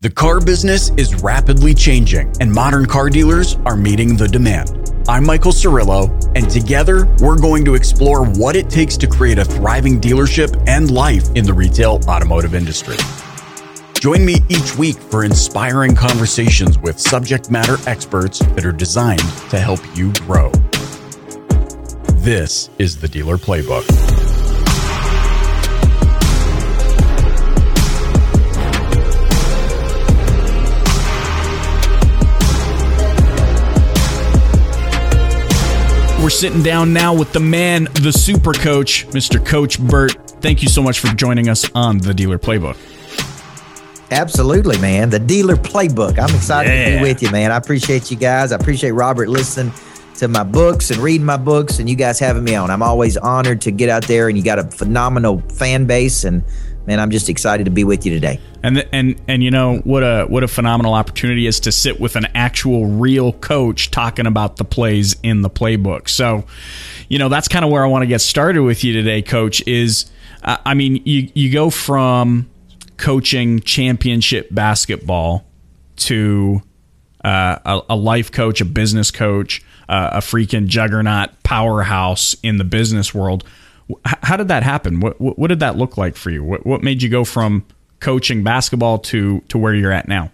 [0.00, 4.94] The car business is rapidly changing, and modern car dealers are meeting the demand.
[5.08, 9.44] I'm Michael Cirillo, and together we're going to explore what it takes to create a
[9.44, 12.94] thriving dealership and life in the retail automotive industry.
[13.94, 19.58] Join me each week for inspiring conversations with subject matter experts that are designed to
[19.58, 20.52] help you grow.
[22.22, 24.27] This is the Dealer Playbook.
[36.28, 39.42] We're sitting down now with the man, the super coach, Mr.
[39.42, 40.12] Coach Burt.
[40.42, 42.76] Thank you so much for joining us on the Dealer Playbook.
[44.10, 45.08] Absolutely, man.
[45.08, 46.18] The Dealer Playbook.
[46.18, 46.84] I'm excited yeah.
[46.84, 47.50] to be with you, man.
[47.50, 48.52] I appreciate you guys.
[48.52, 49.72] I appreciate Robert listening
[50.16, 52.70] to my books and reading my books and you guys having me on.
[52.70, 56.44] I'm always honored to get out there and you got a phenomenal fan base and
[56.88, 58.40] man, I'm just excited to be with you today.
[58.62, 62.16] And and and you know what a what a phenomenal opportunity is to sit with
[62.16, 66.08] an actual real coach talking about the plays in the playbook.
[66.08, 66.44] So,
[67.08, 69.64] you know, that's kind of where I want to get started with you today, coach
[69.66, 70.10] is
[70.42, 72.48] I mean, you you go from
[72.96, 75.44] coaching championship basketball
[75.96, 76.62] to
[77.24, 82.64] uh, a, a, life coach, a business coach, uh, a freaking juggernaut powerhouse in the
[82.64, 83.44] business world.
[84.04, 85.00] How did that happen?
[85.00, 86.44] What, what, what did that look like for you?
[86.44, 87.64] What, what made you go from
[88.00, 90.30] coaching basketball to to where you're at now?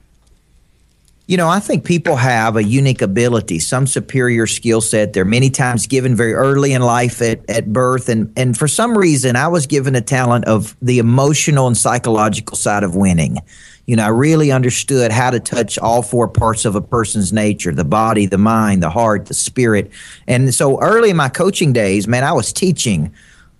[1.26, 5.14] You know, I think people have a unique ability, some superior skill set.
[5.14, 8.10] They're many times given very early in life at, at birth.
[8.10, 12.58] And, and for some reason, I was given a talent of the emotional and psychological
[12.58, 13.38] side of winning.
[13.86, 17.72] You know, I really understood how to touch all four parts of a person's nature
[17.72, 19.90] the body, the mind, the heart, the spirit.
[20.28, 23.14] And so early in my coaching days, man, I was teaching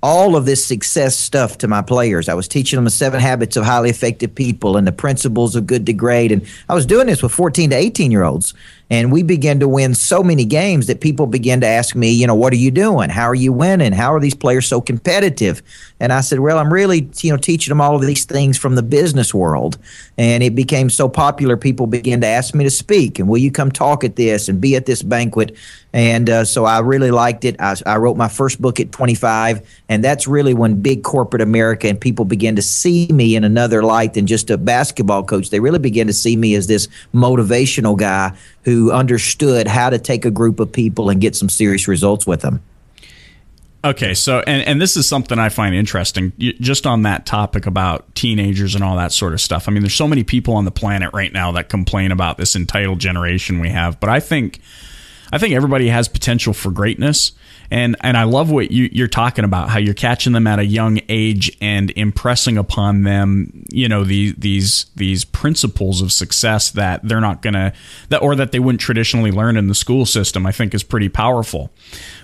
[0.05, 2.29] all of this success stuff to my players.
[2.29, 5.67] I was teaching them the seven habits of highly effective people and the principles of
[5.67, 6.31] good to great.
[6.31, 8.53] And I was doing this with 14 to 18 year olds.
[8.91, 12.27] And we began to win so many games that people began to ask me, you
[12.27, 13.09] know, what are you doing?
[13.09, 13.93] How are you winning?
[13.93, 15.63] How are these players so competitive?
[16.01, 18.75] And I said, well, I'm really, you know, teaching them all of these things from
[18.75, 19.79] the business world.
[20.19, 23.19] And it became so popular, people began to ask me to speak.
[23.19, 25.57] And will you come talk at this and be at this banquet?
[25.95, 27.57] And uh, so I really liked it.
[27.61, 31.87] I, I, wrote my first book at 25, and that's really when big corporate America
[31.87, 35.51] and people began to see me in another light than just a basketball coach.
[35.51, 40.25] They really began to see me as this motivational guy who understood how to take
[40.25, 42.61] a group of people and get some serious results with them.
[43.85, 48.13] Okay, so and and this is something I find interesting just on that topic about
[48.17, 49.69] teenagers and all that sort of stuff.
[49.69, 52.57] I mean, there's so many people on the planet right now that complain about this
[52.57, 54.61] entitled generation we have, but I think
[55.33, 57.33] I think everybody has potential for greatness.
[57.71, 60.65] And and I love what you, you're talking about, how you're catching them at a
[60.65, 67.01] young age and impressing upon them, you know, these these these principles of success that
[67.03, 67.73] they're not gonna
[68.11, 71.09] that or that they wouldn't traditionally learn in the school system, I think is pretty
[71.09, 71.71] powerful.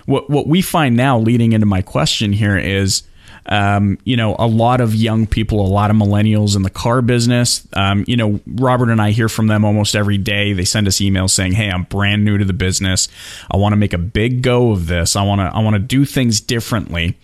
[0.05, 3.03] What what we find now leading into my question here is
[3.47, 7.01] um, you know, a lot of young people, a lot of millennials in the car
[7.01, 7.67] business.
[7.73, 10.53] Um, you know, Robert and I hear from them almost every day.
[10.53, 13.07] They send us emails saying, "Hey, I'm brand new to the business.
[13.49, 15.15] I want to make a big go of this.
[15.15, 17.17] I want to I want to do things differently."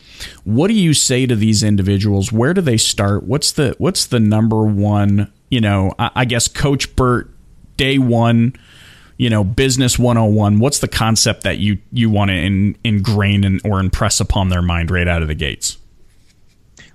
[0.43, 2.31] What do you say to these individuals?
[2.31, 3.23] Where do they start?
[3.23, 5.31] What's the what's the number one?
[5.49, 7.29] You know, I, I guess Coach Burt,
[7.77, 8.53] day one
[9.17, 13.59] you know business 101 what's the concept that you you want to in, ingrain and,
[13.65, 15.77] or impress upon their mind right out of the gates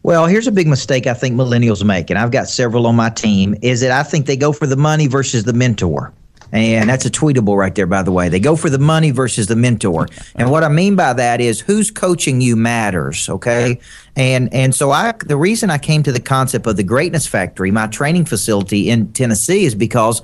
[0.02, 3.10] well, here's a big mistake I think millennials make, and I've got several on my
[3.10, 6.12] team, is that I think they go for the money versus the mentor.
[6.54, 8.28] And that's a tweetable right there, by the way.
[8.28, 10.06] They go for the money versus the mentor.
[10.34, 13.80] And what I mean by that is who's coaching you matters, okay?
[14.16, 17.70] And and so I the reason I came to the concept of the greatness factory,
[17.70, 20.20] my training facility in Tennessee, is because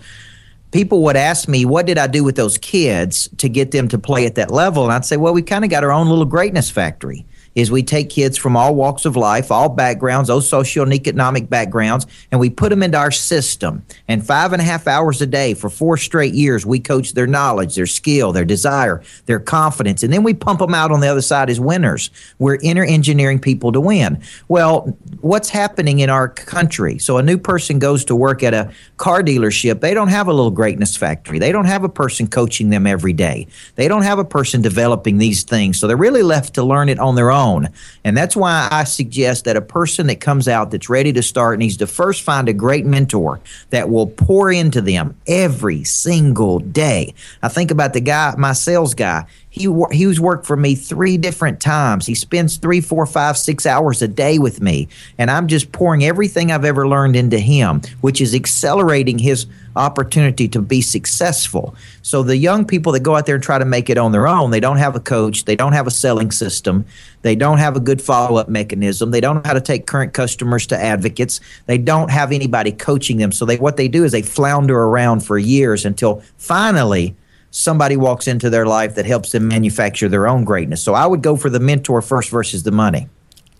[0.71, 3.99] people would ask me, what did I do with those kids to get them to
[3.99, 4.85] play at that level?
[4.85, 7.25] And I'd say, well, we kind of got our own little greatness factory
[7.59, 11.51] is we take kids from all walks of life, all backgrounds, all social and economic
[11.51, 13.85] backgrounds, and we put them into our system.
[14.07, 17.27] And five and a half hours a day for four straight years, we coach their
[17.27, 21.09] knowledge, their skill, their desire, their confidence, and then we pump them out on the
[21.09, 22.11] other side as winners.
[22.39, 24.23] We're inner engineering people to win.
[24.47, 26.99] Well, what's happening in our country?
[27.01, 29.81] So a new person goes to work at a car dealership.
[29.81, 31.41] They don't have a little greatness factory.
[31.41, 33.49] They don't have a person coaching them every day.
[33.75, 35.81] They don't have a person developing these things.
[35.81, 37.69] So they're really left to learn it on their own own.
[38.05, 41.59] And that's why I suggest that a person that comes out that's ready to start
[41.59, 43.41] needs to first find a great mentor
[43.71, 47.15] that will pour into them every single day.
[47.43, 49.27] I think about the guy, my sales guy.
[49.51, 52.07] He he's worked for me three different times.
[52.07, 56.05] He spends three, four, five, six hours a day with me, and I'm just pouring
[56.05, 61.75] everything I've ever learned into him, which is accelerating his opportunity to be successful.
[62.03, 64.27] So the young people that go out there and try to make it on their
[64.27, 66.85] own, they don't have a coach, they don't have a selling system,
[67.23, 70.67] they don't have a good follow-up mechanism, they don't know how to take current customers
[70.67, 73.33] to advocates, they don't have anybody coaching them.
[73.33, 77.15] So they what they do is they flounder around for years until finally
[77.51, 80.83] somebody walks into their life that helps them manufacture their own greatness.
[80.83, 83.09] So I would go for the mentor first versus the money.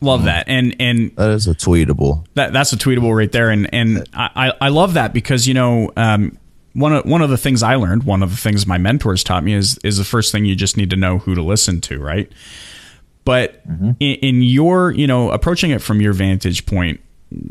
[0.01, 2.25] Love that, and and that is a tweetable.
[2.35, 5.91] That that's a tweetable right there, and and I I love that because you know
[5.97, 6.39] um,
[6.73, 9.43] one of one of the things I learned, one of the things my mentors taught
[9.43, 11.99] me is is the first thing you just need to know who to listen to,
[11.99, 12.31] right?
[13.25, 13.91] But mm-hmm.
[13.99, 17.01] in, in your you know approaching it from your vantage point,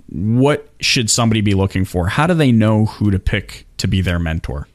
[0.10, 2.08] what should somebody be looking for?
[2.08, 4.70] How do they know who to pick to be their mentor?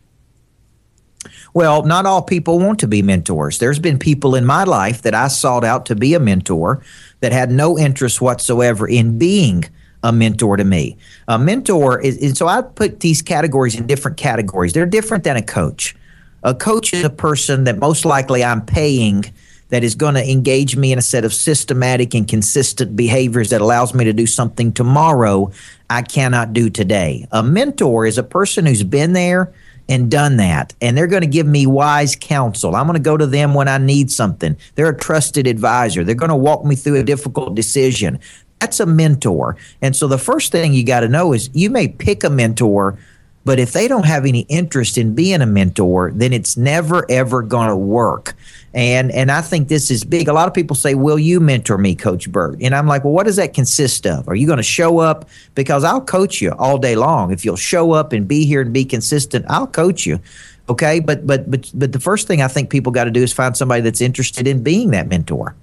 [1.55, 3.59] Well, not all people want to be mentors.
[3.59, 6.83] There's been people in my life that I sought out to be a mentor
[7.21, 9.65] that had no interest whatsoever in being
[10.03, 10.97] a mentor to me.
[11.29, 14.73] A mentor is, and so I put these categories in different categories.
[14.73, 15.95] They're different than a coach.
[16.43, 19.25] A coach is a person that most likely I'm paying
[19.69, 23.61] that is going to engage me in a set of systematic and consistent behaviors that
[23.61, 25.51] allows me to do something tomorrow
[25.89, 27.27] I cannot do today.
[27.31, 29.53] A mentor is a person who's been there
[29.89, 30.75] and done that.
[30.81, 32.75] And they're going to give me wise counsel.
[32.75, 34.57] I'm going to go to them when I need something.
[34.75, 36.05] They're a trusted advisor.
[36.05, 38.19] They're going to walk me through a difficult decision.
[38.61, 39.57] That's a mentor.
[39.81, 42.99] And so the first thing you got to know is you may pick a mentor
[43.45, 47.43] but if they don't have any interest in being a mentor, then it's never ever
[47.43, 48.35] going to work.
[48.75, 50.29] And and I think this is big.
[50.29, 53.13] A lot of people say, "Will you mentor me, Coach Burt?" And I'm like, "Well,
[53.13, 54.29] what does that consist of?
[54.29, 55.29] Are you going to show up?
[55.55, 57.33] Because I'll coach you all day long.
[57.33, 60.21] If you'll show up and be here and be consistent, I'll coach you."
[60.69, 63.33] Okay, but but but but the first thing I think people got to do is
[63.33, 65.55] find somebody that's interested in being that mentor.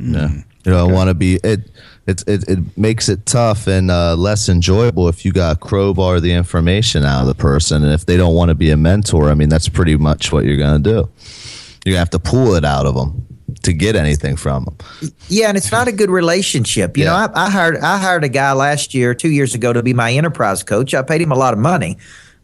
[0.00, 0.90] Yeah, you know, okay.
[0.90, 1.70] I want to be it
[2.06, 6.32] it, it, it makes it tough and uh, less enjoyable if you got crowbar the
[6.32, 7.82] information out of the person.
[7.82, 10.44] And if they don't want to be a mentor, I mean, that's pretty much what
[10.44, 11.08] you're going to do.
[11.84, 13.26] You're going to have to pull it out of them
[13.62, 14.76] to get anything from them.
[15.28, 16.96] Yeah, and it's not a good relationship.
[16.96, 17.10] You yeah.
[17.10, 19.94] know, I, I, hired I hired a guy last year, two years ago, to be
[19.94, 20.94] my enterprise coach.
[20.94, 21.98] I paid him a lot of money.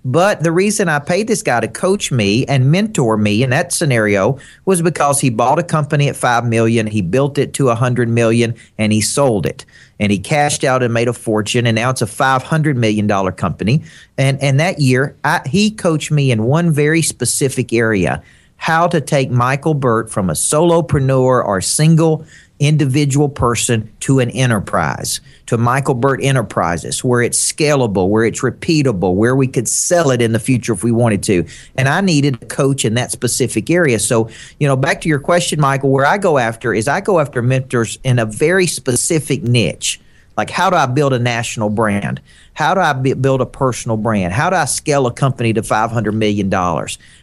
[0.05, 3.73] But the reason I paid this guy to coach me and mentor me in that
[3.73, 8.09] scenario was because he bought a company at 5 million, he built it to 100
[8.09, 9.67] million and he sold it.
[9.99, 13.33] And he cashed out and made a fortune and now it's a 500 million dollar
[13.33, 13.83] company.
[14.17, 18.23] And and that year I, he coached me in one very specific area
[18.61, 22.27] how to take Micheal Burt from a solopreneur or single
[22.59, 29.17] individual person to an enterprise, to Micheal Burt Enterprises, where it's scalable, where it's repeatable,
[29.17, 31.45] where we could sell it in the future if we wanted to.
[31.77, 33.99] And I needed a coach in that specific area.
[33.99, 34.31] So,
[34.61, 37.43] you know, back to your question, Michael, where I go after is I go after
[37.43, 40.01] mentors in a very specific niche.
[40.37, 42.21] Like, how do I build a national brand?
[42.55, 44.33] How do I build a personal brand?
[44.33, 46.49] How do I scale a company to $500 million?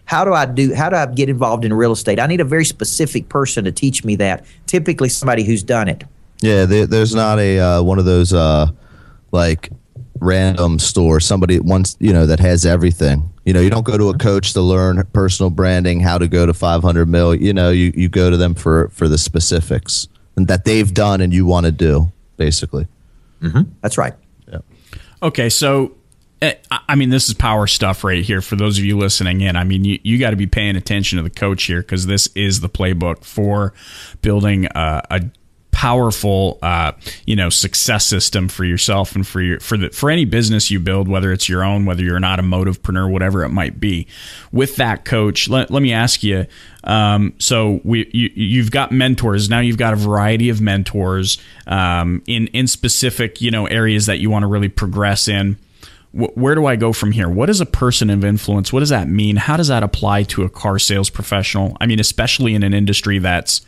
[0.04, 2.20] How do I do, how do I get involved in real estate?
[2.20, 6.04] I need a very specific person to teach me that, typically somebody who's done it.
[6.42, 8.68] Yeah, there, there's not a, uh, one of those, uh,
[9.32, 9.72] like,
[10.20, 13.32] random store, somebody once, you know, that has everything.
[13.46, 16.46] You know, you don't go to a coach to learn personal branding, how to go
[16.46, 17.36] to 500 mil.
[17.36, 21.22] You know, you, you go to them for, for the specifics and that they've done
[21.22, 22.88] and you want to do, basically.
[23.42, 23.72] Mm-hmm.
[23.82, 24.14] That's right.
[24.48, 24.60] Yeah.
[25.22, 25.96] Okay, so
[26.42, 29.56] eh, I mean, this is power stuff right here for those of you listening in.
[29.56, 32.28] I mean, you, you got to be paying attention to the coach here because this
[32.36, 33.74] is the playbook for
[34.22, 35.22] building a, a
[35.78, 36.92] powerful uh,
[37.28, 40.80] you know success system for yourself and for your for the for any business you
[40.80, 44.08] build whether it's your own whether you're an automotivepreneur whatever it might be
[44.52, 46.48] with that coach let, let me ask you
[46.86, 52.24] um, so we you, you've got mentors now you've got a variety of mentors um,
[52.26, 55.58] in in specific you know areas that you want to really progress in
[56.12, 57.30] where do I go from here?
[57.30, 58.74] What is a person of influence?
[58.74, 59.36] What does that mean?
[59.36, 61.78] How does that apply to a car sales professional?
[61.80, 63.62] I mean, especially in an industry that's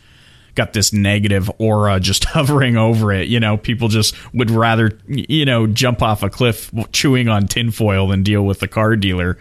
[0.55, 3.27] got this negative aura just hovering over it.
[3.27, 8.07] You know, people just would rather, you know, jump off a cliff chewing on tinfoil
[8.07, 9.37] than deal with the car dealer.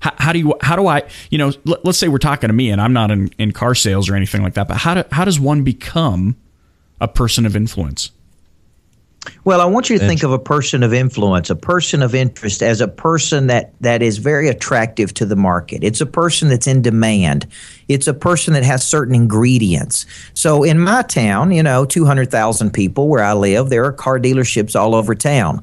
[0.00, 2.70] How, do you, how do I, you know, let, us say we're talking to me
[2.70, 5.24] and I'm not in, in car sales or anything like that, but how, do, how
[5.24, 6.36] does one become
[7.00, 8.10] a person of influence?
[9.44, 12.62] Well, I want you to think of a person of influence, a person of interest,
[12.62, 15.84] as a person that, that is very attractive to the market.
[15.84, 17.46] It's a person that's in demand.
[17.88, 20.06] It's a person that has certain ingredients.
[20.34, 24.78] So in my town, you know, 200,000 people where I live, there are car dealerships
[24.78, 25.62] all over town.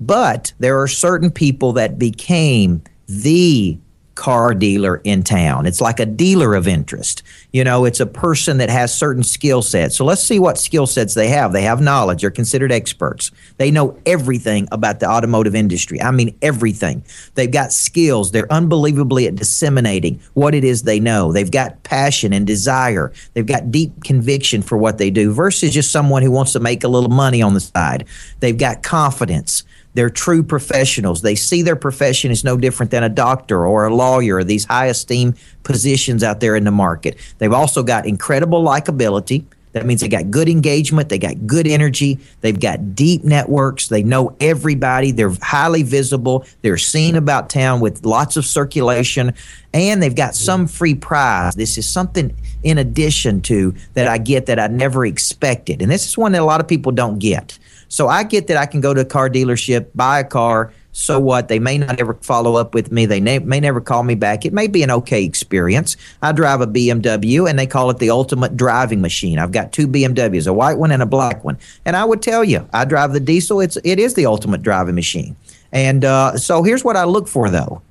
[0.00, 3.78] But there are certain people that became the
[4.20, 5.64] car dealer in town.
[5.64, 7.22] It's like a dealer of interest.
[7.52, 9.96] You know, it's a person that has certain skill sets.
[9.96, 11.54] So let's see what skill sets they have.
[11.54, 13.30] They have knowledge, they're considered experts.
[13.56, 16.02] They know everything about the automotive industry.
[16.02, 17.02] I mean, everything.
[17.34, 18.30] They've got skills.
[18.30, 21.32] They're unbelievably at disseminating what it is they know.
[21.32, 23.14] They've got passion and desire.
[23.32, 26.84] They've got deep conviction for what they do versus just someone who wants to make
[26.84, 28.04] a little money on the side.
[28.40, 29.64] They've got confidence.
[29.94, 31.22] They're true professionals.
[31.22, 34.64] They see their profession as no different than a doctor or a lawyer or these
[34.64, 37.18] high esteem positions out there in the market.
[37.38, 39.44] They've also got incredible likability.
[39.72, 44.02] That means they got good engagement, they got good energy, they've got deep networks, they
[44.02, 49.32] know everybody, they're highly visible, they're seen about town with lots of circulation,
[49.72, 51.54] and they've got some free prize.
[51.54, 55.82] This is something in addition to that I get that I never expected.
[55.82, 57.56] And this is one that a lot of people don't get.
[57.90, 60.72] So I get that I can go to a car dealership, buy a car.
[60.92, 61.48] So what?
[61.48, 63.04] They may not ever follow up with me.
[63.04, 64.46] They may, may never call me back.
[64.46, 65.96] It may be an okay experience.
[66.22, 69.40] I drive a BMW and they call it the ultimate driving machine.
[69.40, 71.58] I've got two BMWs, a white one and a black one.
[71.84, 73.60] And I would tell you, I drive the diesel.
[73.60, 75.34] It's it is the ultimate driving machine.
[75.72, 77.82] And uh, so here's what I look for though.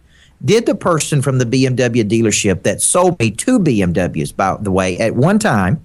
[0.44, 4.98] Did the person from the BMW dealership that sold me two BMWs, by the way,
[4.98, 5.84] at one time,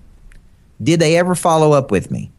[0.81, 2.31] did they ever follow up with me?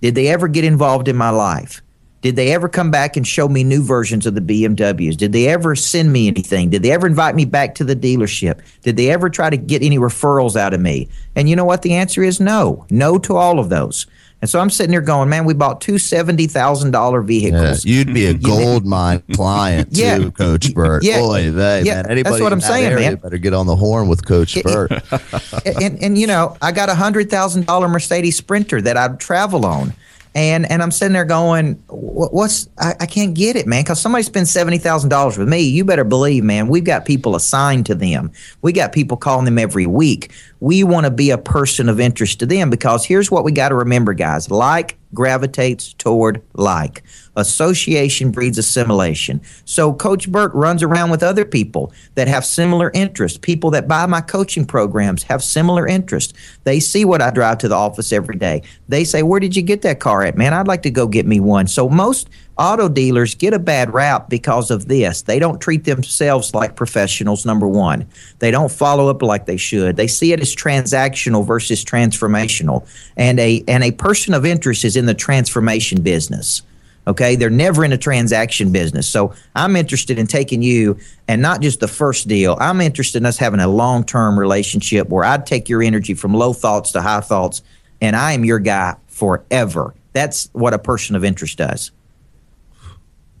[0.00, 1.82] Did they ever get involved in my life?
[2.22, 5.16] Did they ever come back and show me new versions of the BMWs?
[5.16, 6.68] Did they ever send me anything?
[6.68, 8.60] Did they ever invite me back to the dealership?
[8.82, 11.08] Did they ever try to get any referrals out of me?
[11.34, 11.80] And you know what?
[11.80, 12.84] The answer is no.
[12.90, 14.06] No to all of those.
[14.40, 17.84] And so I'm sitting there going, man, we bought two seventy thousand dollar vehicles.
[17.84, 20.30] Yeah, you'd be a gold mine client too, yeah.
[20.30, 21.04] Coach Burt.
[21.04, 22.10] Yeah, Boy, they, yeah, man.
[22.10, 23.16] Anybody that's what I'm saying, man.
[23.16, 24.90] Better get on the horn with Coach Burt.
[25.66, 29.08] and, and, and you know, I got a hundred thousand dollar Mercedes Sprinter that I
[29.16, 29.92] travel on.
[30.34, 33.82] And and I'm sitting there going, what's I, I can't get it, man.
[33.82, 36.68] Because somebody spends seventy thousand dollars with me, you better believe, man.
[36.68, 38.30] We've got people assigned to them.
[38.62, 40.32] We got people calling them every week.
[40.60, 43.70] We want to be a person of interest to them because here's what we got
[43.70, 47.02] to remember, guys: like gravitates toward like.
[47.36, 49.40] Association breeds assimilation.
[49.64, 53.38] So Coach Burt runs around with other people that have similar interests.
[53.38, 56.32] People that buy my coaching programs have similar interests.
[56.64, 58.62] They see what I drive to the office every day.
[58.88, 60.52] They say, "Where did you get that car at, man?
[60.52, 62.28] I'd like to go get me one." So most
[62.60, 65.22] auto dealers get a bad rap because of this.
[65.22, 68.06] They don't treat themselves like professionals, number one.
[68.38, 69.96] They don't follow up like they should.
[69.96, 72.86] They see it as transactional versus transformational.
[73.16, 76.62] And a and a person of interest is in the transformation business.
[77.06, 79.08] Okay, they're never in a transaction business.
[79.08, 82.58] So I'm interested in taking you and not just the first deal.
[82.60, 86.34] I'm interested in us having a long term relationship where I'd take your energy from
[86.34, 87.62] low thoughts to high thoughts,
[88.02, 89.94] and I am your guy forever.
[90.12, 91.90] That's what a person of interest does.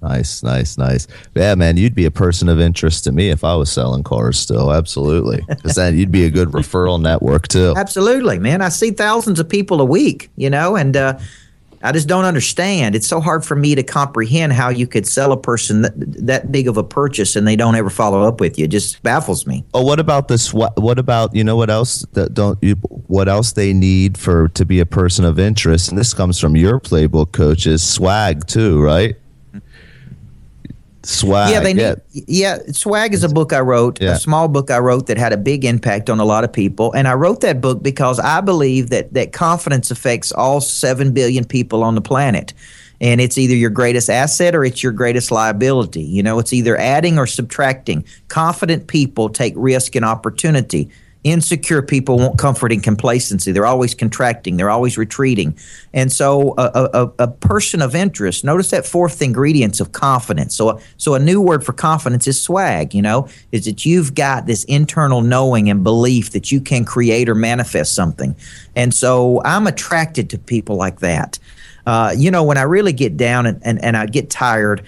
[0.02, 1.06] Nice, nice, nice.
[1.34, 4.38] Yeah, man, you'd be a person of interest to me if I was selling cars
[4.38, 4.72] still.
[4.72, 5.44] Absolutely.
[5.60, 7.74] Because then you'd be a good referral network too.
[7.76, 8.62] Absolutely, man.
[8.62, 11.18] I see thousands of people a week, you know, and uh,
[11.82, 12.94] I just don't understand.
[12.94, 16.52] It's so hard for me to comprehend how you could sell a person that, that
[16.52, 18.66] big of a purchase and they don't ever follow up with you.
[18.66, 19.64] It just baffles me.
[19.72, 20.52] Oh, what about this?
[20.52, 22.74] What, what about you know what else that don't you?
[23.06, 25.88] What else they need for to be a person of interest?
[25.88, 27.82] And this comes from your playbook, coaches.
[27.82, 29.16] Swag too, right?
[31.02, 31.50] Swag.
[31.50, 31.82] Yeah, they need.
[31.82, 31.94] Yeah.
[32.12, 34.12] yeah, Swag is a book I wrote, yeah.
[34.12, 36.92] a small book I wrote that had a big impact on a lot of people,
[36.92, 41.44] and I wrote that book because I believe that that confidence affects all seven billion
[41.44, 42.52] people on the planet.
[43.02, 46.02] And it's either your greatest asset or it's your greatest liability.
[46.02, 48.04] You know, it's either adding or subtracting.
[48.28, 50.90] Confident people take risk and opportunity
[51.22, 53.52] insecure people want comfort and complacency.
[53.52, 54.56] They're always contracting.
[54.56, 55.56] They're always retreating.
[55.92, 58.44] And so, a, a, a, person of interest.
[58.44, 60.54] Notice that fourth ingredient of confidence.
[60.54, 62.94] So, so a new word for confidence is swag.
[62.94, 67.28] You know, is that you've got this internal knowing and belief that you can create
[67.28, 68.34] or manifest something.
[68.74, 71.38] And so, I'm attracted to people like that.
[71.86, 74.86] Uh, you know, when I really get down and, and, and I get tired,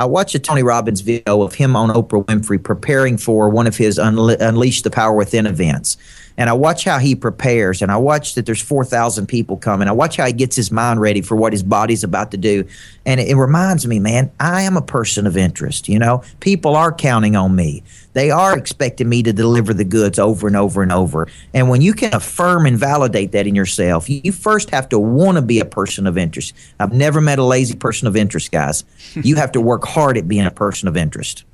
[0.00, 3.76] I watched a Tony Robbins video of him on Oprah Winfrey preparing for one of
[3.76, 5.98] his Unle- Unleash the Power Within events
[6.40, 9.88] and I watch how he prepares, and I watch that there's 4,000 people coming.
[9.88, 12.64] I watch how he gets his mind ready for what his body's about to do.
[13.04, 15.86] And it, it reminds me, man, I am a person of interest.
[15.86, 17.82] You know, people are counting on me.
[18.14, 21.28] They are expecting me to deliver the goods over and over and over.
[21.52, 25.36] And when you can affirm and validate that in yourself, you first have to want
[25.36, 26.54] to be a person of interest.
[26.78, 28.82] I've never met a lazy person of interest, guys.
[29.14, 31.44] you have to work hard at being a person of interest.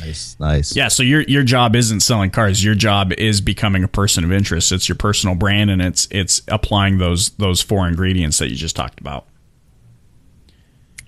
[0.00, 0.74] Nice, nice.
[0.74, 2.64] Yeah, so your your job isn't selling cars.
[2.64, 4.72] Your job is becoming a person of interest.
[4.72, 8.76] It's your personal brand, and it's it's applying those those four ingredients that you just
[8.76, 9.26] talked about.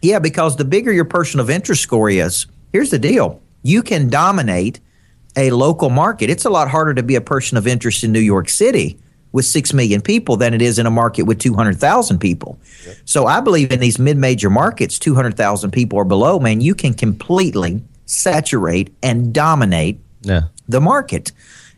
[0.03, 4.09] Yeah, because the bigger your person of interest score is, here's the deal: you can
[4.09, 4.81] dominate
[5.37, 6.31] a local market.
[6.31, 8.99] It's a lot harder to be a person of interest in New York City
[9.33, 12.57] with 6 million people than it is in a market with 200,000 people.
[12.87, 12.97] Yep.
[13.05, 17.83] So I believe in these mid-major markets, 200,000 people or below, man, you can completely
[18.07, 20.43] saturate and dominate yeah.
[20.69, 21.33] the market.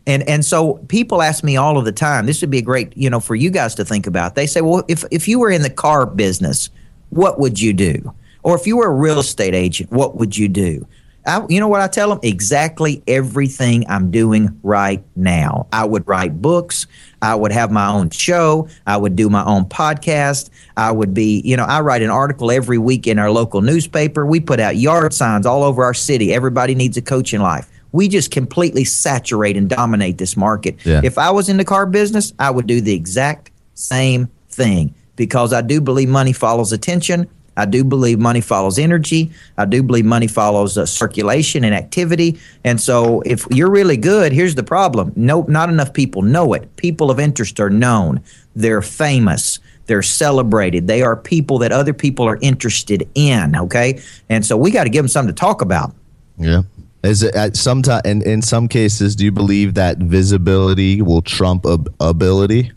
[0.05, 2.25] And and so people ask me all of the time.
[2.25, 4.35] This would be a great, you know, for you guys to think about.
[4.35, 6.69] They say, "Well, if if you were in the car business,
[7.09, 10.47] what would you do?" Or if you were a real estate agent, what would you
[10.47, 10.87] do?
[11.25, 12.19] I, you know what I tell them?
[12.23, 15.67] Exactly everything I'm doing right now.
[15.73, 16.87] I would write books.
[17.21, 18.67] I would have my own show.
[18.85, 20.49] I would do my own podcast.
[20.75, 24.25] I would be, you know, I write an article every week in our local newspaper.
[24.25, 26.33] We put out yard signs all over our city.
[26.33, 27.69] Everybody needs a coach in life.
[27.91, 30.85] We just completely saturate and dominate this market.
[30.85, 31.01] Yeah.
[31.03, 35.53] If I was in the car business, I would do the exact same thing because
[35.53, 37.27] I do believe money follows attention.
[37.57, 39.31] I do believe money follows energy.
[39.57, 42.39] I do believe money follows uh, circulation and activity.
[42.63, 46.73] And so, if you're really good, here's the problem: nope, not enough people know it.
[46.77, 48.21] People of interest are known.
[48.55, 49.59] They're famous.
[49.87, 50.87] They're celebrated.
[50.87, 53.55] They are people that other people are interested in.
[53.55, 55.93] Okay, and so we got to give them something to talk about.
[56.37, 56.61] Yeah.
[57.03, 58.01] Is it at some time?
[58.05, 62.71] In, in some cases, do you believe that visibility will trump ab- ability?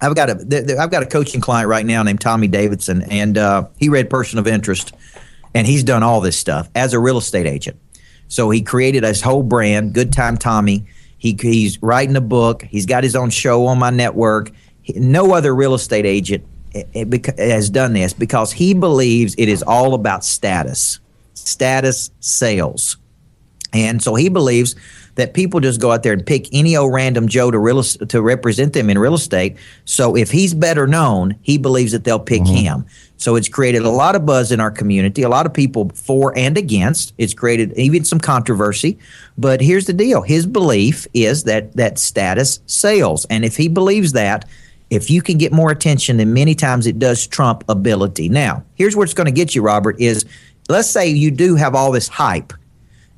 [0.00, 3.66] I've got a I've got a coaching client right now named Tommy Davidson, and uh,
[3.78, 4.92] he read Person of Interest,
[5.54, 7.78] and he's done all this stuff as a real estate agent.
[8.28, 10.86] So he created his whole brand, Good Time Tommy.
[11.18, 12.62] He, he's writing a book.
[12.62, 14.52] He's got his own show on my network.
[14.82, 19.48] He, no other real estate agent eh, eh, has done this because he believes it
[19.48, 21.00] is all about status,
[21.34, 22.96] status sales.
[23.72, 24.76] And so he believes
[25.20, 28.22] that people just go out there and pick any old random Joe to real to
[28.22, 29.56] represent them in real estate.
[29.84, 32.54] So if he's better known, he believes that they'll pick mm-hmm.
[32.54, 32.86] him.
[33.16, 36.36] So it's created a lot of buzz in our community, a lot of people for
[36.38, 37.12] and against.
[37.18, 38.98] It's created even some controversy.
[39.36, 44.12] But here's the deal: his belief is that that status sells, and if he believes
[44.12, 44.46] that,
[44.88, 48.28] if you can get more attention, then many times it does trump ability.
[48.28, 50.00] Now, here's where it's going to get you, Robert.
[50.00, 50.24] Is
[50.70, 52.54] let's say you do have all this hype,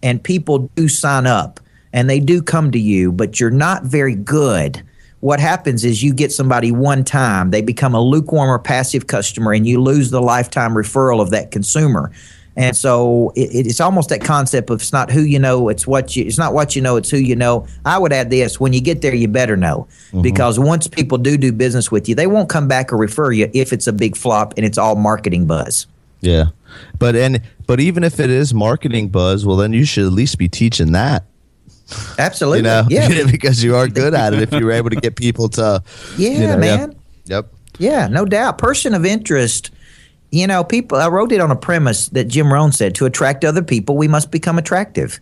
[0.02, 1.60] and people do sign up
[1.92, 4.82] and they do come to you, but you're not very good.
[5.20, 9.52] What happens is you get somebody one time, they become a lukewarm or passive customer,
[9.52, 12.10] and you lose the lifetime referral of that consumer.
[12.56, 16.16] And so it, it's almost that concept of it's not who you know, it's what
[16.16, 16.24] you.
[16.24, 17.66] It's not what you know, it's who you know.
[17.86, 20.22] I would add this: when you get there, you better know, mm-hmm.
[20.22, 23.50] because once people do do business with you, they won't come back or refer you
[23.54, 25.86] if it's a big flop and it's all marketing buzz.
[26.20, 26.46] Yeah,
[26.98, 30.36] but and but even if it is marketing buzz, well, then you should at least
[30.36, 31.24] be teaching that
[32.18, 32.58] Absolutely.
[32.58, 34.42] You know, yeah, because you are good at it.
[34.42, 35.82] If you were able to get people to,
[36.16, 36.96] yeah, you know, man.
[37.24, 37.52] Yep.
[37.78, 38.58] Yeah, no doubt.
[38.58, 39.70] Person of interest.
[40.30, 40.98] You know, people.
[40.98, 44.08] I wrote it on a premise that Jim Rohn said: to attract other people, we
[44.08, 45.20] must become attractive.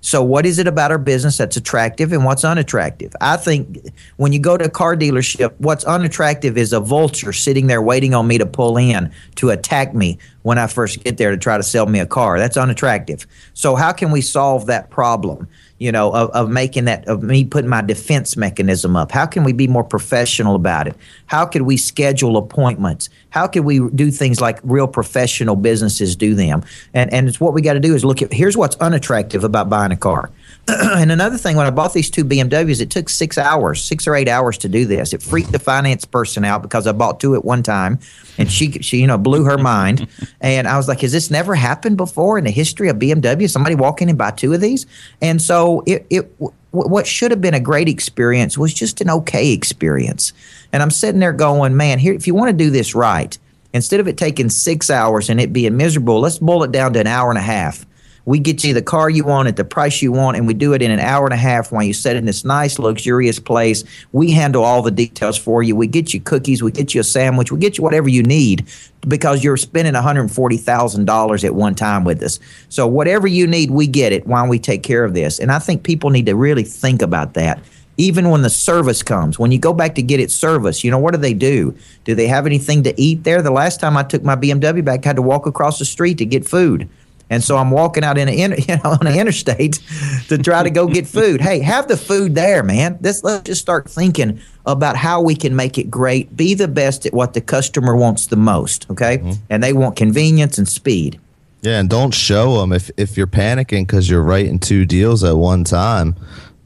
[0.00, 3.12] So, what is it about our business that's attractive and what's unattractive?
[3.20, 3.78] I think
[4.16, 8.14] when you go to a car dealership, what's unattractive is a vulture sitting there waiting
[8.14, 11.58] on me to pull in to attack me when I first get there to try
[11.58, 12.38] to sell me a car.
[12.38, 13.26] That's unattractive.
[13.52, 15.46] So, how can we solve that problem?
[15.78, 19.12] you know, of, of making that, of me putting my defense mechanism up?
[19.12, 20.96] How can we be more professional about it?
[21.26, 23.08] How could we schedule appointments?
[23.30, 26.64] How could we do things like real professional businesses do them?
[26.94, 29.70] And and it's what we got to do is look at here's what's unattractive about
[29.70, 30.30] buying a car.
[30.98, 34.14] and another thing, when I bought these two BMWs, it took six hours, six or
[34.14, 35.14] eight hours to do this.
[35.14, 37.98] It freaked the finance person out because I bought two at one time,
[38.36, 40.08] and she, she, you know, blew her mind.
[40.40, 43.50] And I was like, "Has this never happened before in the history of BMW?
[43.50, 44.86] Somebody walk in and buy two of these?"
[45.20, 46.32] And so it, it,
[46.70, 50.32] what should have been a great experience was just an okay experience.
[50.72, 53.36] And I'm sitting there going, "Man, here, if you want to do this right."
[53.74, 57.00] Instead of it taking six hours and it being miserable, let's boil it down to
[57.00, 57.84] an hour and a half
[58.28, 60.74] we get you the car you want at the price you want, and we do
[60.74, 63.84] it in an hour and a half while you sit in this nice, luxurious place.
[64.12, 65.74] We handle all the details for you.
[65.74, 68.68] We get you cookies, we get you a sandwich, we get you whatever you need
[69.08, 72.38] because you're spending $140,000 at one time with us.
[72.68, 75.38] So, whatever you need, we get it while we take care of this.
[75.38, 77.62] And I think people need to really think about that
[77.96, 79.38] even when the service comes.
[79.38, 81.74] When you go back to get it service, you know, what do they do?
[82.04, 83.42] Do they have anything to eat there?
[83.42, 86.18] The last time I took my BMW back, I had to walk across the street
[86.18, 86.88] to get food.
[87.30, 88.32] And so I'm walking out in a,
[88.68, 89.80] you know, on the interstate
[90.28, 91.40] to try to go get food.
[91.40, 92.98] Hey, have the food there, man.
[93.00, 96.36] Let's let's just start thinking about how we can make it great.
[96.36, 98.88] Be the best at what the customer wants the most.
[98.90, 99.32] Okay, mm-hmm.
[99.50, 101.20] and they want convenience and speed.
[101.62, 105.36] Yeah, and don't show them if if you're panicking because you're writing two deals at
[105.36, 106.14] one time.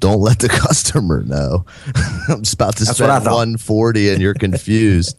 [0.00, 1.64] Don't let the customer know.
[2.28, 5.16] I'm just about to That's spend 140 and you're confused.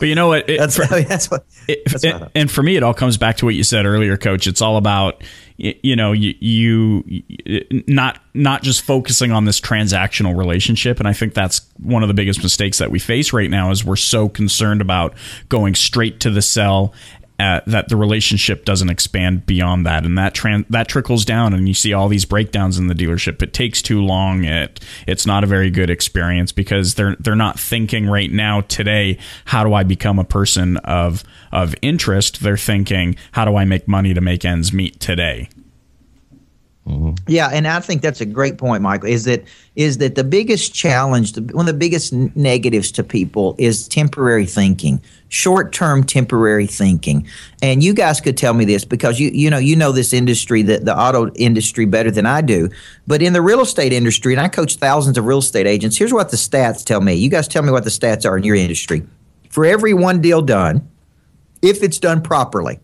[0.00, 0.48] But you know what?
[0.48, 1.44] It, that's, for, that's what.
[1.68, 4.46] It, it, and for me, it all comes back to what you said earlier, Coach.
[4.46, 5.22] It's all about
[5.60, 7.22] you know you, you
[7.86, 12.14] not not just focusing on this transactional relationship and i think that's one of the
[12.14, 15.12] biggest mistakes that we face right now is we're so concerned about
[15.50, 16.94] going straight to the sell
[17.40, 21.66] uh, that the relationship doesn't expand beyond that, and that tran- that trickles down, and
[21.66, 23.42] you see all these breakdowns in the dealership.
[23.42, 24.44] It takes too long.
[24.44, 29.16] It it's not a very good experience because they're they're not thinking right now today.
[29.46, 32.42] How do I become a person of of interest?
[32.42, 35.48] They're thinking, how do I make money to make ends meet today?
[36.90, 37.10] Mm-hmm.
[37.28, 39.08] Yeah, and I think that's a great point, Michael.
[39.08, 39.44] Is that
[39.76, 45.00] is that the biggest challenge, one of the biggest negatives to people is temporary thinking,
[45.28, 47.28] short term temporary thinking.
[47.62, 50.62] And you guys could tell me this because you you know you know this industry,
[50.62, 52.68] the the auto industry better than I do.
[53.06, 55.96] But in the real estate industry, and I coach thousands of real estate agents.
[55.96, 57.14] Here's what the stats tell me.
[57.14, 59.06] You guys tell me what the stats are in your industry.
[59.48, 60.88] For every one deal done,
[61.62, 62.80] if it's done properly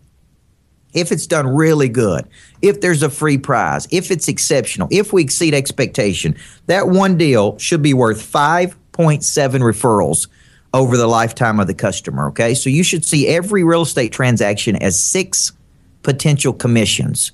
[0.93, 2.27] if it's done really good,
[2.61, 6.35] if there's a free prize, if it's exceptional, if we exceed expectation,
[6.67, 10.27] that one deal should be worth 5.7 referrals
[10.73, 12.27] over the lifetime of the customer.
[12.29, 12.53] Okay.
[12.53, 15.51] So you should see every real estate transaction as six
[16.03, 17.31] potential commissions.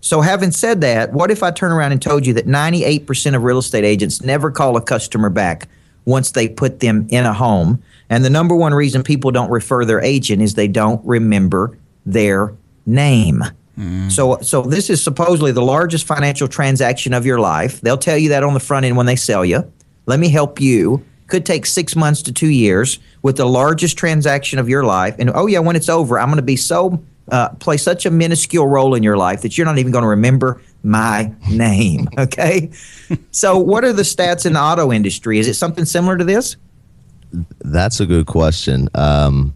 [0.00, 3.42] So, having said that, what if I turn around and told you that 98% of
[3.42, 5.68] real estate agents never call a customer back
[6.06, 7.82] once they put them in a home?
[8.08, 12.54] And the number one reason people don't refer their agent is they don't remember their
[12.86, 13.42] name.
[13.78, 14.10] Mm.
[14.10, 17.80] So, so this is supposedly the largest financial transaction of your life.
[17.80, 19.70] They'll tell you that on the front end when they sell you.
[20.06, 21.04] Let me help you.
[21.26, 25.16] Could take six months to two years with the largest transaction of your life.
[25.18, 28.10] And oh yeah, when it's over, I'm going to be so uh, play such a
[28.10, 32.08] minuscule role in your life that you're not even going to remember my name.
[32.18, 32.70] Okay.
[33.30, 35.38] so, what are the stats in the auto industry?
[35.38, 36.56] Is it something similar to this?
[37.58, 38.88] That's a good question.
[38.94, 39.54] Um,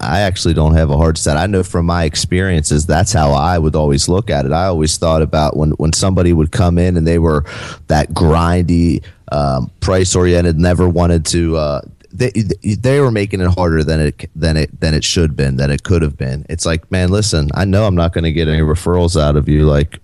[0.00, 1.36] I actually don't have a hard set.
[1.36, 4.52] I know from my experiences, that's how I would always look at it.
[4.52, 7.44] I always thought about when, when somebody would come in and they were
[7.88, 11.80] that grindy, um, price oriented, never wanted to, uh,
[12.12, 15.70] they, they were making it harder than it than it than it should been than
[15.70, 16.46] it could have been.
[16.48, 19.48] It's like, man, listen, I know I'm not going to get any referrals out of
[19.48, 19.66] you.
[19.66, 20.00] Like,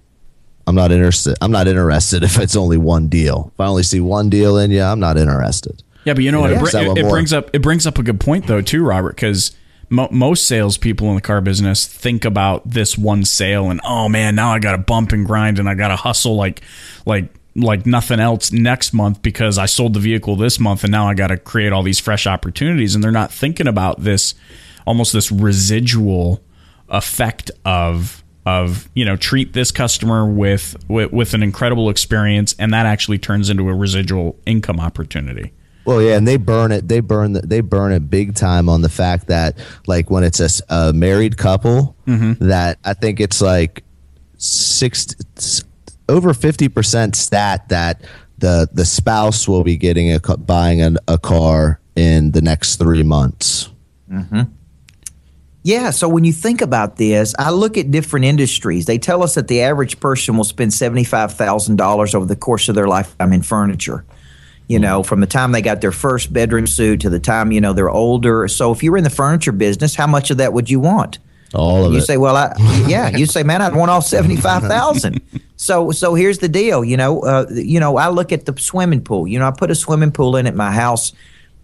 [0.67, 1.37] I'm not interested.
[1.41, 3.51] I'm not interested if it's only one deal.
[3.55, 5.83] If I only see one deal in you, I'm not interested.
[6.05, 6.75] Yeah, but you know, you know what?
[6.75, 9.53] It, it, it brings up it brings up a good point though too, Robert, because
[9.93, 14.35] mo- most salespeople in the car business think about this one sale and oh man,
[14.35, 16.63] now I got to bump and grind and I got to hustle like
[17.07, 21.07] like like nothing else next month because I sold the vehicle this month and now
[21.07, 24.35] I got to create all these fresh opportunities and they're not thinking about this
[24.87, 26.43] almost this residual
[26.89, 32.73] effect of of you know treat this customer with, with with an incredible experience and
[32.73, 35.53] that actually turns into a residual income opportunity.
[35.85, 36.87] Well, yeah, and they burn it.
[36.87, 40.41] They burn the, They burn it big time on the fact that, like, when it's
[40.41, 42.47] a, a married couple, mm-hmm.
[42.47, 43.83] that I think it's like
[44.39, 45.15] six
[46.09, 48.03] over fifty percent stat that
[48.39, 53.03] the the spouse will be getting a buying a, a car in the next three
[53.03, 53.69] months.
[54.11, 54.43] Mm-hmm.
[55.65, 58.87] Yeah, so when you think about this, I look at different industries.
[58.87, 62.37] They tell us that the average person will spend seventy five thousand dollars over the
[62.37, 64.05] course of their lifetime in furniture
[64.73, 67.61] you know, from the time they got their first bedroom suit to the time, you
[67.61, 68.49] know, they're older.
[68.49, 71.19] So if you were in the furniture business, how much of that would you want?
[71.53, 72.01] All of you it.
[72.01, 72.55] You say, well, I,
[72.89, 75.21] yeah, you say, man, I'd want all 75,000.
[75.57, 76.83] so, so here's the deal.
[76.83, 79.71] You know, uh, you know, I look at the swimming pool, you know, I put
[79.71, 81.13] a swimming pool in at my house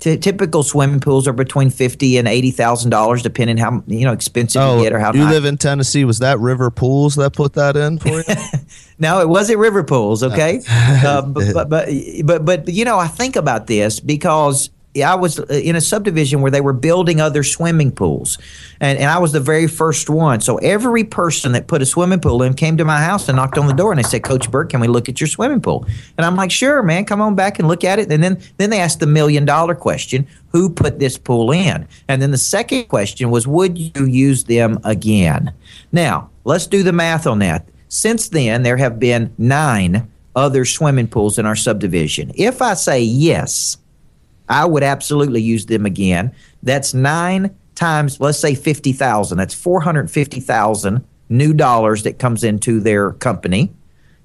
[0.00, 4.12] T- typical swimming pools are between fifty and eighty thousand dollars, depending how you know
[4.12, 5.12] expensive oh, you get or how.
[5.12, 6.04] You live in Tennessee.
[6.04, 8.24] Was that River Pools that put that in for you?
[8.98, 10.22] no, it wasn't River Pools.
[10.22, 11.88] Okay, uh, but, but, but
[12.24, 14.70] but but you know, I think about this because
[15.02, 18.38] I was uh, in a subdivision where they were building other swimming pools,
[18.80, 20.40] and, and I was the very first one.
[20.40, 23.58] So every person that put a swimming pool in came to my house and knocked
[23.58, 25.86] on the door, and they said, "Coach Burt, can we look at your swimming pool?"
[26.16, 28.70] And I'm like, "Sure, man, come on back and look at it." And then then
[28.70, 31.86] they asked the million dollar question: Who put this pool in?
[32.08, 35.52] And then the second question was, Would you use them again?
[35.92, 37.68] Now let's do the math on that.
[37.88, 42.32] Since then, there have been nine other swimming pools in our subdivision.
[42.34, 43.76] If I say yes
[44.48, 46.34] I would absolutely use them again.
[46.62, 49.38] That's nine times, let's say 50,000.
[49.38, 53.72] That's 450,000 new dollars that comes into their company.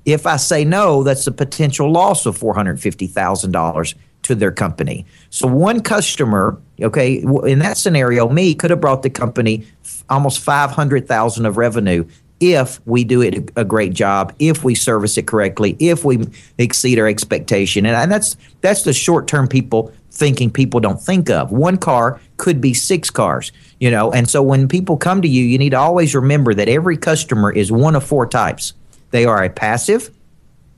[0.06, 5.06] If I say no, that's a potential loss of $450,000 to their company.
[5.30, 9.66] So one customer, okay, in that scenario, me could have brought the company
[10.10, 12.06] almost 500,000 of revenue
[12.40, 17.00] if we do it a great job, if we service it correctly, if we exceed
[17.00, 17.86] our expectation.
[17.86, 21.52] And, and that's that's the short term people thinking people don't think of.
[21.52, 24.12] One car could be six cars, you know.
[24.12, 27.52] And so when people come to you, you need to always remember that every customer
[27.52, 28.74] is one of four types.
[29.10, 30.12] They are a passive.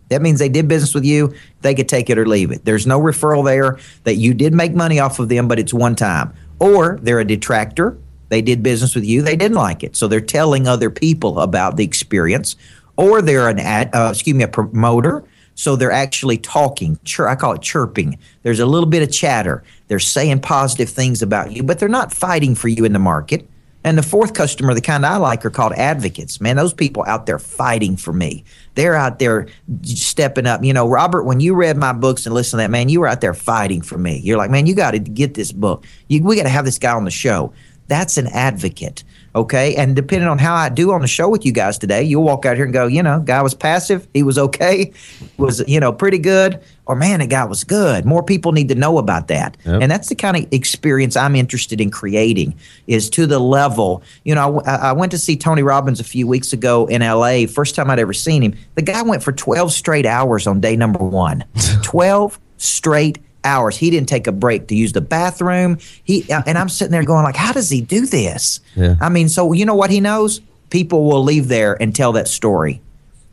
[0.10, 1.36] That means they did business with you.
[1.62, 2.63] They could take it or leave it.
[2.63, 5.95] There's no referral there that you did make money off of them, but it's one
[5.95, 6.34] time.
[6.60, 7.98] Or they're a detractor.
[8.30, 9.21] They did business with you.
[9.21, 9.95] They didn't like it.
[9.95, 12.56] So they're telling other people about the experience.
[12.95, 16.97] Or they're an ad, uh, excuse me, a promoter so they're actually talking.
[16.97, 18.19] Chir- I call it chirping.
[18.43, 19.63] There's a little bit of chatter.
[19.87, 23.49] They're saying positive things about you, but they're not fighting for you in the market.
[23.85, 26.41] And the fourth customer, the kind I like, are called advocates.
[26.41, 28.43] Man, those people out there fighting for me.
[28.73, 29.47] They're out there
[29.83, 30.63] stepping up.
[30.63, 33.07] You know, Robert, when you read my books and listened to that, man, you were
[33.07, 34.17] out there fighting for me.
[34.23, 35.85] You're like, man, you got to get this book.
[36.07, 37.53] You, we got to have this guy on the show.
[37.87, 39.03] That's an advocate.
[39.36, 39.76] Okay.
[39.76, 42.45] And depending on how I do on the show with you guys today, you'll walk
[42.45, 44.08] out here and go, you know, guy was passive.
[44.13, 44.93] He was okay.
[45.38, 46.62] Was, you know, pretty good.
[46.86, 48.06] Or man, the guy was good.
[48.06, 49.58] More people need to know about that.
[49.65, 49.82] Yep.
[49.82, 52.56] And that's the kind of experience I'm interested in creating
[52.88, 56.28] is to the level, you know, I, I went to see Tony Robbins a few
[56.28, 57.45] weeks ago in LA.
[57.45, 58.56] First time I'd ever seen him.
[58.76, 61.43] The guy went for 12 straight hours on day number one.
[61.84, 63.77] 12 straight hours.
[63.77, 65.77] He didn't take a break to use the bathroom.
[66.03, 68.60] He uh, and I'm sitting there going like, how does he do this?
[68.75, 68.95] Yeah.
[68.99, 70.41] I mean, so you know what he knows?
[70.69, 72.81] People will leave there and tell that story.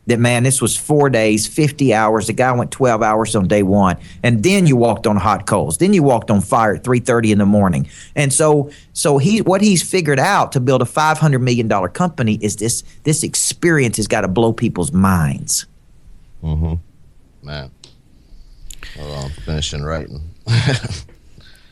[0.07, 2.27] That man, this was four days, 50 hours.
[2.27, 5.77] The guy went 12 hours on day one, and then you walked on hot coals.
[5.77, 7.87] Then you walked on fire at 3:30 in the morning.
[8.13, 12.37] And so, so he what he's figured out to build a 500 million dollar company
[12.41, 15.65] is this this experience has got to blow people's minds.
[16.43, 16.75] Mm-hmm.
[17.45, 17.71] Man.
[18.97, 20.29] Well, I'm finishing writing.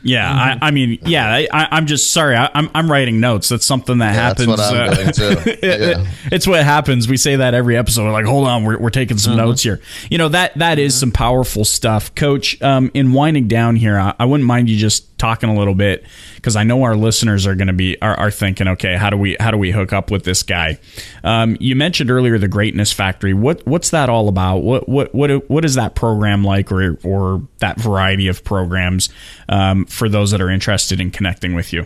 [0.04, 0.64] Yeah, mm-hmm.
[0.64, 2.36] I, I, mean, yeah, I, am just sorry.
[2.36, 3.50] I, am I'm, I'm writing notes.
[3.50, 4.48] That's something that yeah, happens.
[4.48, 5.58] That's what I'm uh, doing too.
[5.68, 6.06] Yeah.
[6.32, 7.08] it's what happens.
[7.08, 8.06] We say that every episode.
[8.06, 9.46] We're like, hold on, we're, we're taking some mm-hmm.
[9.46, 9.80] notes here.
[10.10, 11.00] You know that that is mm-hmm.
[11.00, 12.62] some powerful stuff, Coach.
[12.62, 16.04] Um, in winding down here, I, I wouldn't mind you just talking a little bit
[16.36, 19.18] because I know our listeners are going to be are, are, thinking, okay, how do
[19.18, 20.80] we how do we hook up with this guy?
[21.24, 23.34] Um, you mentioned earlier the Greatness Factory.
[23.34, 24.64] What what's that all about?
[24.64, 29.10] What what what what is that program like, or or that variety of programs
[29.48, 31.86] um, for those that are interested in connecting with you?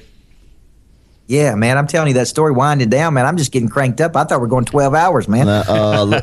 [1.27, 3.25] Yeah, man, I'm telling you that story winding down, man.
[3.25, 4.15] I'm just getting cranked up.
[4.15, 5.47] I thought we are going 12 hours, man.
[5.49, 6.21] Uh,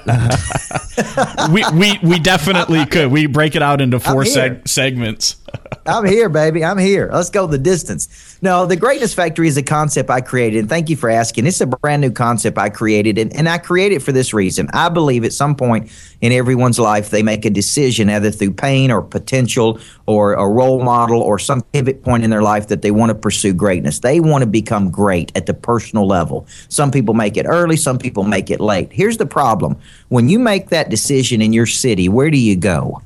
[1.52, 3.10] we, we we definitely could.
[3.10, 5.36] We break it out into four seg- segments.
[5.84, 6.64] I'm here, baby.
[6.64, 7.10] I'm here.
[7.12, 8.38] Let's go the distance.
[8.40, 11.46] No, the Greatness Factory is a concept I created, and thank you for asking.
[11.46, 14.68] It's a brand new concept I created, and, and I created it for this reason.
[14.72, 15.90] I believe at some point
[16.20, 20.84] in everyone's life, they make a decision, either through pain or potential or a role
[20.84, 23.98] model or some pivot point in their life that they want to pursue greatness.
[23.98, 26.46] They want to become great at the personal level.
[26.68, 28.92] Some people make it early, some people make it late.
[28.92, 29.76] Here's the problem
[30.08, 33.02] when you make that decision in your city, where do you go?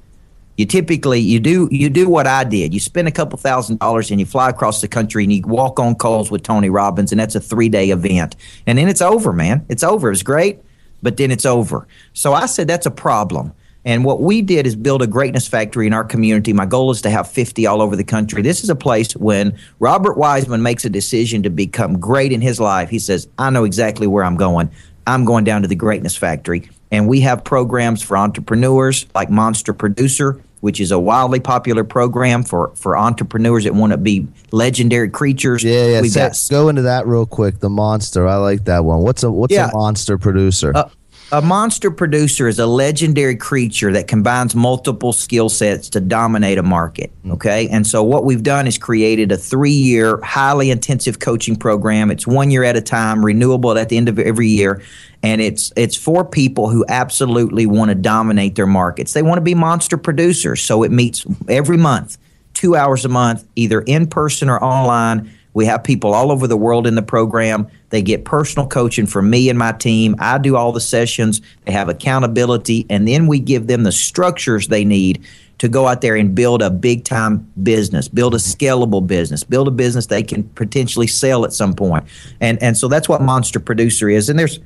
[0.57, 2.73] You typically you do you do what I did.
[2.73, 5.79] You spend a couple thousand dollars and you fly across the country and you walk
[5.79, 8.37] on coals with Tony Robbins, and that's a three day event.
[8.67, 9.67] And then it's over, man.
[9.69, 10.11] It's over.
[10.11, 10.61] It's great,
[11.03, 11.87] but then it's over.
[12.15, 13.53] So I said that's a problem.
[13.85, 16.53] And what we did is build a greatness factory in our community.
[16.53, 18.43] My goal is to have 50 all over the country.
[18.43, 22.59] This is a place when Robert Weissman makes a decision to become great in his
[22.59, 22.89] life.
[22.91, 24.71] He says, I know exactly where I'm going.
[25.07, 26.69] I'm going down to the greatness factory.
[26.91, 32.43] And we have programs for entrepreneurs like Monster Producer, which is a wildly popular program
[32.43, 35.63] for, for entrepreneurs that want to be legendary creatures.
[35.63, 36.01] Yeah, yeah.
[36.01, 37.61] We've got, go into that real quick.
[37.61, 39.03] The monster, I like that one.
[39.03, 40.73] What's a what's yeah, a monster producer?
[40.75, 40.89] Uh,
[41.33, 46.63] a monster producer is a legendary creature that combines multiple skill sets to dominate a
[46.63, 47.11] market.
[47.23, 47.33] Hmm.
[47.33, 47.69] Okay.
[47.69, 52.11] And so, what we've done is created a three year, highly intensive coaching program.
[52.11, 54.83] It's one year at a time, renewable at the end of every year.
[55.23, 59.13] And it's, it's for people who absolutely want to dominate their markets.
[59.13, 60.63] They want to be monster producers.
[60.63, 62.19] So, it meets every month,
[62.55, 66.57] two hours a month, either in person or online we have people all over the
[66.57, 67.67] world in the program.
[67.89, 70.15] They get personal coaching from me and my team.
[70.19, 71.41] I do all the sessions.
[71.65, 75.25] They have accountability, and then we give them the structures they need
[75.57, 79.67] to go out there and build a big time business, build a scalable business, build
[79.67, 82.05] a business they can potentially sell at some point.
[82.39, 84.29] And and so that's what Monster Producer is.
[84.29, 84.61] And there's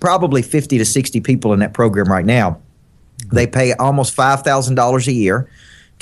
[0.00, 2.60] probably 50 to 60 people in that program right now.
[3.32, 5.48] They pay almost $5,000 a year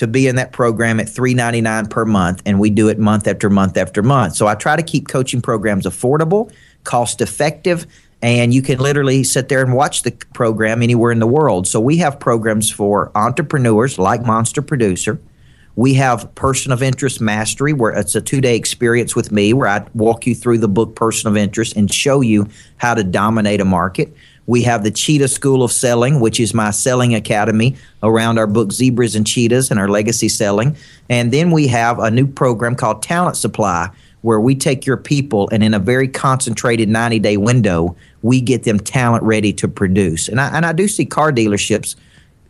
[0.00, 3.50] to be in that program at $3.99 per month, and we do it month after
[3.50, 4.34] month after month.
[4.34, 6.50] So I try to keep coaching programs affordable,
[6.84, 7.86] cost effective,
[8.22, 11.66] and you can literally sit there and watch the program anywhere in the world.
[11.66, 15.20] So we have programs for entrepreneurs like Monster Producer.
[15.76, 19.68] We have Person of Interest Mastery, where it's a two day experience with me where
[19.68, 22.46] I walk you through the book Person of Interest and show you
[22.78, 24.16] how to dominate a market.
[24.46, 28.72] We have the Cheetah School of Selling, which is my selling academy around our book
[28.72, 30.76] Zebras and Cheetahs and our legacy selling.
[31.08, 33.90] And then we have a new program called Talent Supply,
[34.22, 38.64] where we take your people and in a very concentrated 90 day window, we get
[38.64, 40.28] them talent ready to produce.
[40.28, 41.94] And I, and I do see car dealerships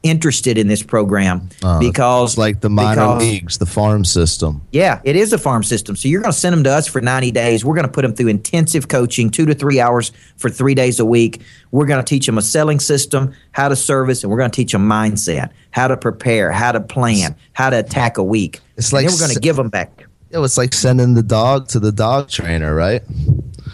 [0.03, 4.63] interested in this program uh, because like the minor because, leagues, the farm system.
[4.73, 5.97] Yeah, it is a farm system.
[5.97, 7.65] So you're going to send them to us for 90 days.
[7.65, 11.01] We're going to put them through intensive coaching, two to three hours for three days
[11.01, 11.43] a week.
[11.71, 14.57] We're going to teach them a selling system, how to service, and we're going to
[14.57, 18.61] teach them mindset, how to prepare, how to plan, how to attack a week.
[18.77, 20.07] It's like we're going to give them back.
[20.31, 23.03] It was like sending the dog to the dog trainer, right?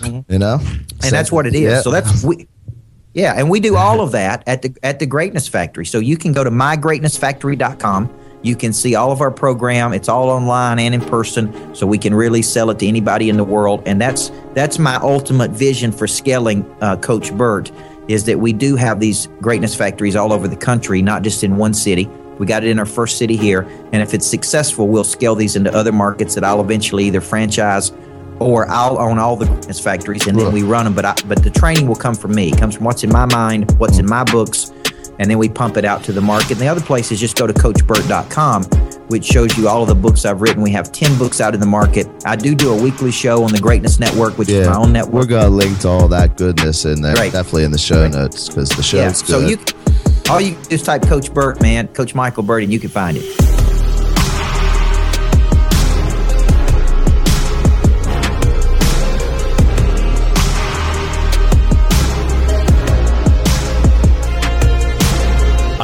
[0.01, 0.33] Mm-hmm.
[0.33, 0.59] You know,
[1.03, 1.61] and that's what it is.
[1.61, 1.81] Yeah.
[1.83, 2.49] So that's we
[3.17, 5.87] yeah, and we do all of that at the at the Greatness Factory.
[5.87, 8.15] So you can go to mygreatnessfactory.com.
[8.43, 9.93] You can see all of our program.
[9.93, 13.39] It's all online and in person, so we can really sell it to anybody in
[13.39, 13.83] the world.
[13.87, 17.73] And that's that's my ultimate vision for scaling, uh, Coach Burt,
[18.07, 21.57] is that we do have these greatness factories all over the country, not just in
[21.57, 22.09] one city.
[22.39, 25.57] We got it in our first city here, and if it's successful, we'll scale these
[25.57, 27.93] into other markets that I'll eventually either franchise
[28.41, 30.95] or I'll own all the greatness factories and then we run them.
[30.95, 32.49] But I, but the training will come from me.
[32.49, 34.73] It comes from what's in my mind, what's in my books,
[35.19, 36.53] and then we pump it out to the market.
[36.53, 38.65] And the other place is just go to CoachBurt.com,
[39.09, 40.63] which shows you all of the books I've written.
[40.63, 42.07] We have ten books out in the market.
[42.25, 44.93] I do do a weekly show on the Greatness Network, which yeah, is my own
[44.93, 45.15] network.
[45.15, 47.33] We're gonna link to all that goodness in there, Great.
[47.33, 48.13] definitely in the show Great.
[48.13, 49.27] notes because the show's yeah.
[49.27, 49.27] good.
[49.27, 49.59] So you,
[50.31, 53.76] all you just type Coach Burt, man, Coach Micheal Burt, and you can find it.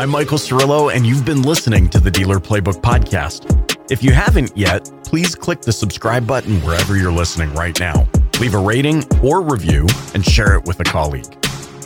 [0.03, 3.47] I'm Michael Cirillo, and you've been listening to the Dealer Playbook Podcast.
[3.88, 8.09] If you haven't yet, please click the subscribe button wherever you're listening right now.
[8.41, 11.33] Leave a rating or review and share it with a colleague.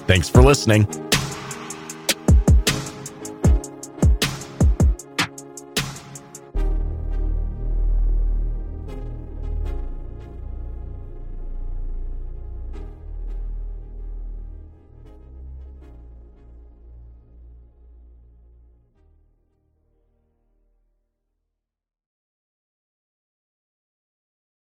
[0.08, 1.05] Thanks for listening.